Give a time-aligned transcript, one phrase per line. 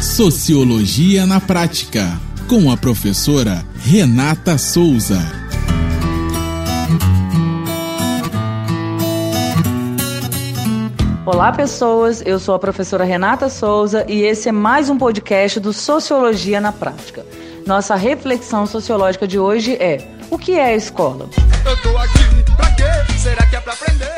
[0.00, 2.18] Sociologia na Prática,
[2.48, 5.18] com a professora Renata Souza.
[11.26, 12.22] Olá, pessoas.
[12.24, 16.72] Eu sou a professora Renata Souza e esse é mais um podcast do Sociologia na
[16.72, 17.26] Prática.
[17.66, 19.98] Nossa reflexão sociológica de hoje é:
[20.30, 21.28] o que é a escola?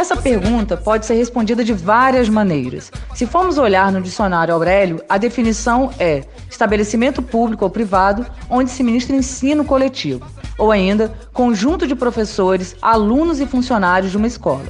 [0.00, 2.90] Essa pergunta pode ser respondida de várias maneiras.
[3.14, 8.82] Se formos olhar no dicionário Aurélio, a definição é estabelecimento público ou privado onde se
[8.82, 10.24] ministra ensino coletivo,
[10.56, 14.64] ou ainda conjunto de professores, alunos e funcionários de uma escola.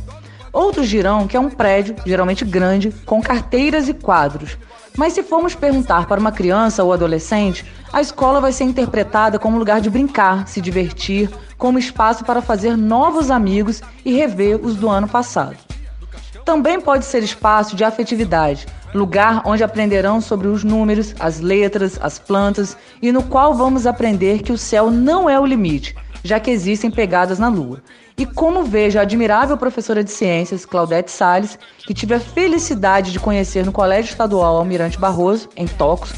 [0.52, 4.58] Outros dirão que é um prédio, geralmente grande, com carteiras e quadros.
[4.96, 9.58] Mas se formos perguntar para uma criança ou adolescente, a escola vai ser interpretada como
[9.58, 14.88] lugar de brincar, se divertir, como espaço para fazer novos amigos e rever os do
[14.88, 15.56] ano passado.
[16.44, 22.18] Também pode ser espaço de afetividade, lugar onde aprenderão sobre os números, as letras, as
[22.18, 26.50] plantas e no qual vamos aprender que o céu não é o limite, já que
[26.50, 27.82] existem pegadas na lua.
[28.20, 33.18] E como vejo a admirável professora de ciências, Claudete Sales, que tive a felicidade de
[33.18, 36.12] conhecer no Colégio Estadual Almirante Barroso, em Tocos,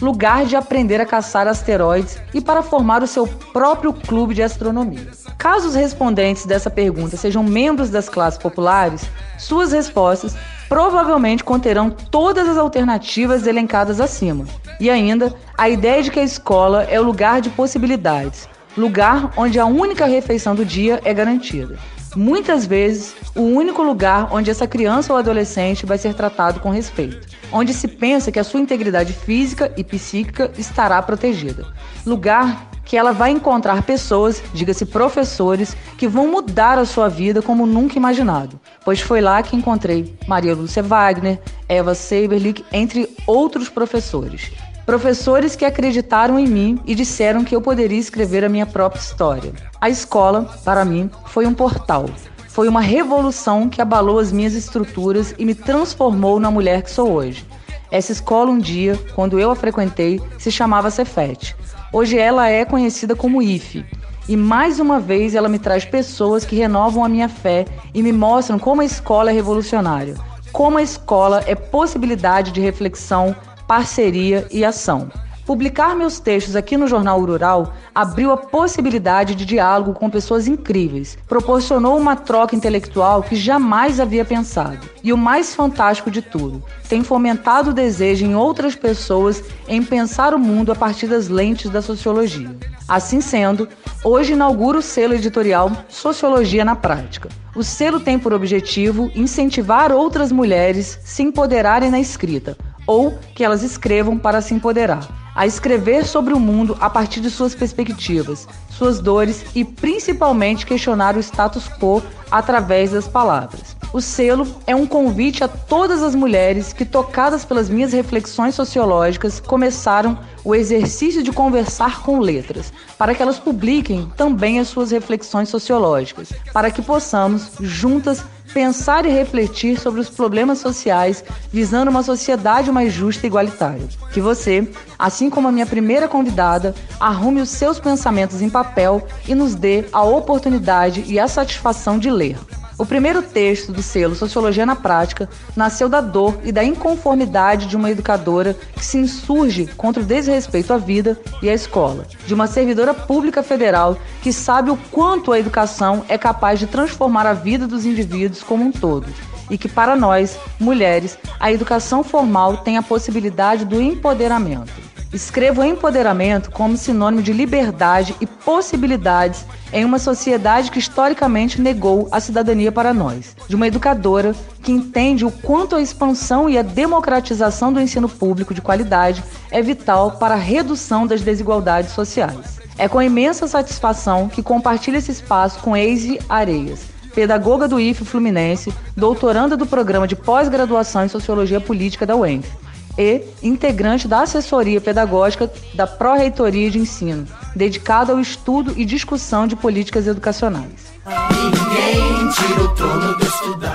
[0.00, 5.10] lugar de aprender a caçar asteroides e para formar o seu próprio clube de astronomia.
[5.36, 10.36] Caso os respondentes dessa pergunta sejam membros das classes populares, suas respostas
[10.68, 14.44] provavelmente conterão todas as alternativas elencadas acima.
[14.78, 18.48] E ainda, a ideia de que a escola é o lugar de possibilidades,
[18.78, 21.76] lugar onde a única refeição do dia é garantida.
[22.16, 27.28] Muitas vezes, o único lugar onde essa criança ou adolescente vai ser tratado com respeito,
[27.52, 31.66] onde se pensa que a sua integridade física e psíquica estará protegida.
[32.06, 37.66] Lugar que ela vai encontrar pessoas, diga-se professores, que vão mudar a sua vida como
[37.66, 38.58] nunca imaginado.
[38.82, 44.50] Pois foi lá que encontrei Maria Lúcia Wagner, Eva Seiberlich, entre outros professores.
[44.88, 49.52] Professores que acreditaram em mim e disseram que eu poderia escrever a minha própria história.
[49.78, 52.06] A escola, para mim, foi um portal.
[52.48, 57.12] Foi uma revolução que abalou as minhas estruturas e me transformou na mulher que sou
[57.12, 57.46] hoje.
[57.90, 61.54] Essa escola, um dia, quando eu a frequentei, se chamava Cefet.
[61.92, 63.84] Hoje ela é conhecida como IFE.
[64.26, 68.10] E mais uma vez ela me traz pessoas que renovam a minha fé e me
[68.10, 70.14] mostram como a escola é revolucionária,
[70.50, 73.36] como a escola é possibilidade de reflexão,
[73.68, 75.10] parceria e ação.
[75.44, 81.16] Publicar meus textos aqui no Jornal Rural abriu a possibilidade de diálogo com pessoas incríveis,
[81.26, 84.88] proporcionou uma troca intelectual que jamais havia pensado.
[85.02, 90.34] E o mais fantástico de tudo, tem fomentado o desejo em outras pessoas em pensar
[90.34, 92.54] o mundo a partir das lentes da sociologia.
[92.86, 93.68] Assim sendo,
[94.04, 97.30] hoje inauguro o selo editorial Sociologia na Prática.
[97.54, 102.56] O selo tem por objetivo incentivar outras mulheres se empoderarem na escrita,
[102.88, 107.30] ou que elas escrevam para se empoderar, a escrever sobre o mundo a partir de
[107.30, 113.76] suas perspectivas, suas dores e principalmente questionar o status quo através das palavras.
[113.92, 119.40] O selo é um convite a todas as mulheres que, tocadas pelas minhas reflexões sociológicas,
[119.40, 125.48] começaram o exercício de conversar com letras, para que elas publiquem também as suas reflexões
[125.48, 132.70] sociológicas, para que possamos, juntas, pensar e refletir sobre os problemas sociais, visando uma sociedade
[132.72, 133.86] mais justa e igualitária.
[134.12, 139.34] Que você, assim como a minha primeira convidada, arrume os seus pensamentos em papel e
[139.34, 142.36] nos dê a oportunidade e a satisfação de ler.
[142.78, 147.76] O primeiro texto do selo Sociologia na Prática nasceu da dor e da inconformidade de
[147.76, 152.46] uma educadora que se insurge contra o desrespeito à vida e à escola, de uma
[152.46, 157.66] servidora pública federal que sabe o quanto a educação é capaz de transformar a vida
[157.66, 159.06] dos indivíduos como um todo
[159.50, 164.72] e que para nós, mulheres, a educação formal tem a possibilidade do empoderamento.
[165.10, 172.20] Escrevo empoderamento como sinônimo de liberdade e possibilidades em uma sociedade que historicamente negou a
[172.20, 177.72] cidadania para nós, de uma educadora que entende o quanto a expansão e a democratização
[177.72, 182.58] do ensino público de qualidade é vital para a redução das desigualdades sociais.
[182.76, 186.80] É com imensa satisfação que compartilho esse espaço com Eise Areias,
[187.14, 192.67] pedagoga do IFE Fluminense, doutoranda do programa de pós-graduação em Sociologia Política da UENF
[192.98, 199.54] e integrante da assessoria pedagógica da Pró-Reitoria de Ensino, dedicada ao estudo e discussão de
[199.54, 200.92] políticas educacionais.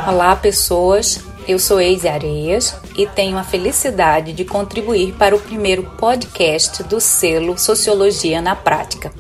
[0.06, 1.22] Olá, pessoas.
[1.48, 7.02] Eu sou Eise Areias e tenho a felicidade de contribuir para o primeiro podcast do
[7.02, 9.12] selo Sociologia na Prática.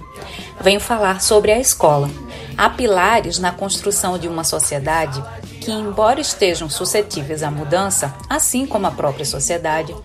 [0.61, 2.09] Venho falar sobre a escola.
[2.57, 5.21] Há pilares na construção de uma sociedade
[5.63, 9.95] que, embora estejam suscetíveis à mudança, assim como a própria sociedade,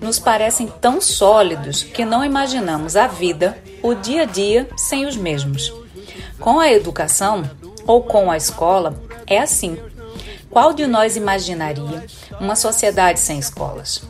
[0.00, 5.16] nos parecem tão sólidos que não imaginamos a vida, o dia a dia, sem os
[5.16, 5.72] mesmos.
[6.40, 7.48] Com a educação
[7.86, 9.78] ou com a escola, é assim.
[10.50, 12.04] Qual de nós imaginaria
[12.40, 14.02] uma sociedade sem escolas?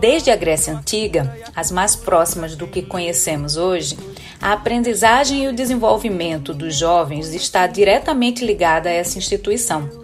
[0.00, 3.96] Desde a Grécia Antiga, as mais próximas do que conhecemos hoje,
[4.40, 9.99] a aprendizagem e o desenvolvimento dos jovens está diretamente ligada a essa instituição.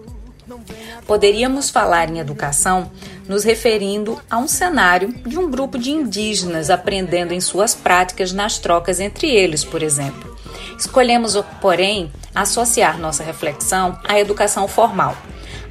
[1.06, 2.90] Poderíamos falar em educação
[3.28, 8.58] nos referindo a um cenário de um grupo de indígenas aprendendo em suas práticas nas
[8.58, 10.37] trocas entre eles, por exemplo.
[10.78, 15.16] Escolhemos, porém, associar nossa reflexão à educação formal,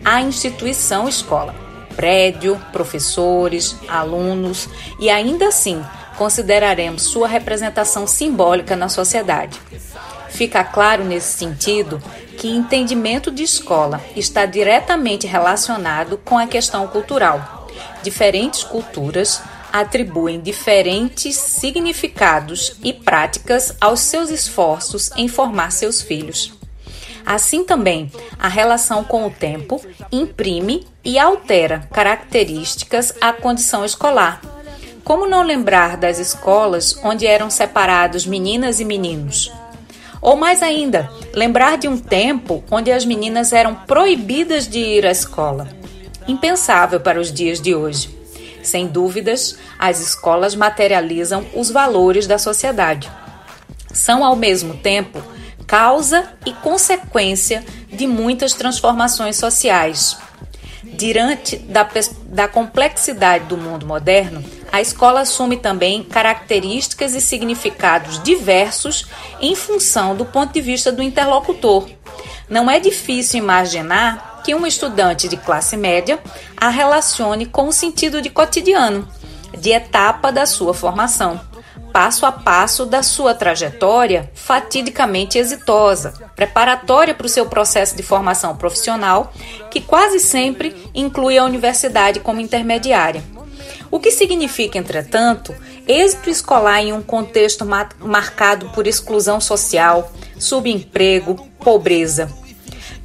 [0.04, 1.56] à instituição escola,
[1.95, 4.68] prédio, professores, alunos
[5.00, 5.83] e ainda assim
[6.18, 9.60] consideraremos sua representação simbólica na sociedade.
[10.30, 12.01] Fica claro nesse sentido
[12.38, 17.68] que entendimento de escola está diretamente relacionado com a questão cultural.
[18.04, 19.42] Diferentes culturas
[19.72, 26.54] atribuem diferentes significados e práticas aos seus esforços em formar seus filhos.
[27.26, 34.40] Assim também, a relação com o tempo imprime e altera características à condição escolar.
[35.04, 39.52] Como não lembrar das escolas onde eram separados meninas e meninos?
[40.21, 45.12] Ou mais ainda, lembrar de um tempo onde as meninas eram proibidas de ir à
[45.12, 45.67] escola.
[46.27, 48.09] Impensável para os dias de hoje.
[48.63, 53.12] Sem dúvidas, as escolas materializam os valores da sociedade.
[53.94, 55.21] São, ao mesmo tempo,
[55.67, 60.17] causa e consequência de muitas transformações sociais.
[60.83, 61.88] Diante da,
[62.25, 64.44] da complexidade do mundo moderno,
[64.75, 69.07] a escola assume também características e significados diversos
[69.39, 71.88] em função do ponto de vista do interlocutor.
[72.50, 76.19] Não é difícil imaginar que um estudante de classe média
[76.57, 79.07] a relacione com o sentido de cotidiano,
[79.57, 81.39] de etapa da sua formação,
[81.94, 88.57] passo a passo da sua trajetória fatidicamente exitosa, preparatória para o seu processo de formação
[88.57, 89.31] profissional,
[89.72, 93.24] que quase sempre inclui a universidade como intermediária.
[93.92, 95.56] O que significa, entretanto,
[95.88, 97.66] êxito escolar em um contexto
[98.00, 102.30] marcado por exclusão social, subemprego, pobreza.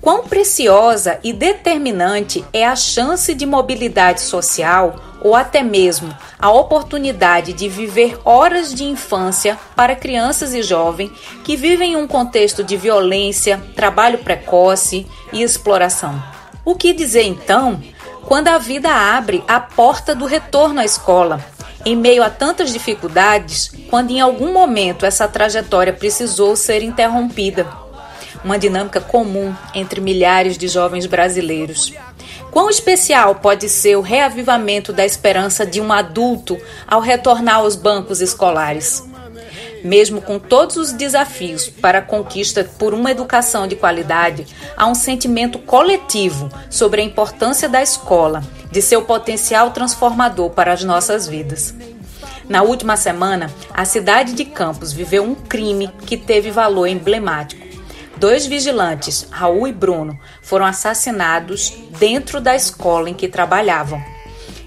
[0.00, 7.52] Quão preciosa e determinante é a chance de mobilidade social ou até mesmo a oportunidade
[7.52, 11.10] de viver horas de infância para crianças e jovens
[11.44, 16.22] que vivem em um contexto de violência, trabalho precoce e exploração.
[16.64, 17.82] O que dizer então
[18.30, 21.44] quando a vida abre a porta do retorno à escola,
[21.84, 27.66] em meio a tantas dificuldades, quando em algum momento essa trajetória precisou ser interrompida.
[28.44, 31.92] Uma dinâmica comum entre milhares de jovens brasileiros.
[32.52, 36.56] Quão especial pode ser o reavivamento da esperança de um adulto
[36.86, 39.09] ao retornar aos bancos escolares?
[39.82, 44.46] Mesmo com todos os desafios para a conquista por uma educação de qualidade,
[44.76, 50.84] há um sentimento coletivo sobre a importância da escola, de seu potencial transformador para as
[50.84, 51.74] nossas vidas.
[52.48, 57.66] Na última semana, a cidade de Campos viveu um crime que teve valor emblemático.
[58.16, 64.02] Dois vigilantes, Raul e Bruno, foram assassinados dentro da escola em que trabalhavam.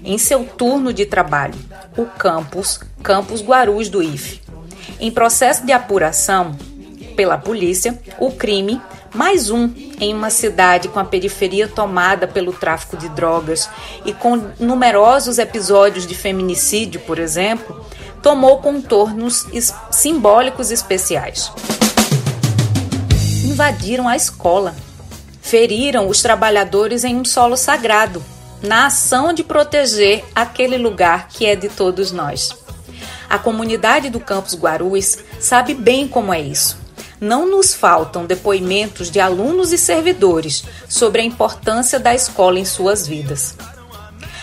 [0.02, 1.54] Em seu turno de trabalho,
[1.96, 4.43] o campus, Campus Guarus do IFE.
[5.00, 6.56] Em processo de apuração
[7.16, 8.80] pela polícia, o crime,
[9.14, 13.70] mais um em uma cidade com a periferia tomada pelo tráfico de drogas
[14.04, 17.84] e com numerosos episódios de feminicídio, por exemplo,
[18.20, 19.46] tomou contornos
[19.90, 21.52] simbólicos especiais.
[23.44, 24.74] Invadiram a escola,
[25.40, 28.22] feriram os trabalhadores em um solo sagrado,
[28.62, 32.63] na ação de proteger aquele lugar que é de todos nós.
[33.28, 36.78] A comunidade do Campus Guarulhos sabe bem como é isso.
[37.20, 43.06] Não nos faltam depoimentos de alunos e servidores sobre a importância da escola em suas
[43.06, 43.56] vidas.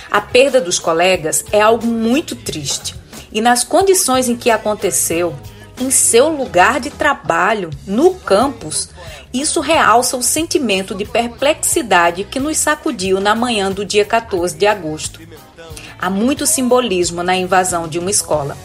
[0.09, 2.95] A perda dos colegas é algo muito triste
[3.31, 5.35] e, nas condições em que aconteceu,
[5.79, 8.89] em seu lugar de trabalho, no campus,
[9.33, 14.67] isso realça o sentimento de perplexidade que nos sacudiu na manhã do dia 14 de
[14.67, 15.19] agosto.
[15.97, 18.57] Há muito simbolismo na invasão de uma escola.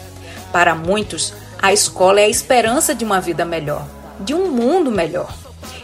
[0.57, 3.87] Para muitos, a escola é a esperança de uma vida melhor,
[4.19, 5.31] de um mundo melhor.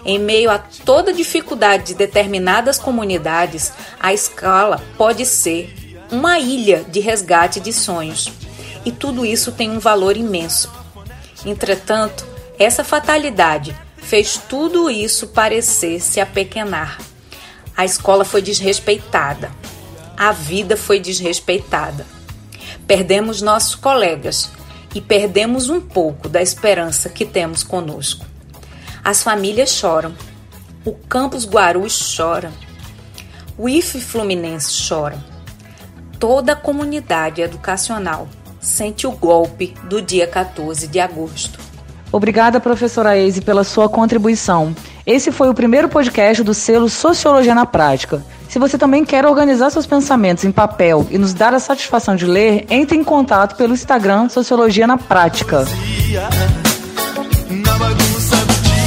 [0.04, 7.00] Em meio a toda dificuldade de determinadas comunidades, a escola pode ser uma ilha de
[7.00, 8.34] resgate de sonhos.
[8.84, 10.74] E tudo isso tem um valor imenso.
[11.46, 12.26] Entretanto,
[12.58, 16.98] essa fatalidade fez tudo isso parecer se apequenar.
[17.78, 19.52] A escola foi desrespeitada.
[20.18, 22.08] A vida foi desrespeitada.
[22.88, 24.50] Perdemos nossos colegas
[24.94, 28.26] e perdemos um pouco da esperança que temos conosco.
[29.04, 30.14] As famílias choram.
[30.86, 32.52] O campus Guarus chora.
[33.58, 35.18] O IFE Fluminense chora.
[36.20, 38.28] Toda a comunidade educacional
[38.62, 41.60] sente o golpe do dia 14 de agosto.
[42.12, 44.74] Obrigada, professora Eise, pela sua contribuição.
[45.06, 48.24] Esse foi o primeiro podcast do selo Sociologia na Prática.
[48.48, 52.26] Se você também quer organizar seus pensamentos em papel e nos dar a satisfação de
[52.26, 55.66] ler, entre em contato pelo Instagram Sociologia na Prática.
[57.50, 58.84] Na bagunça do dia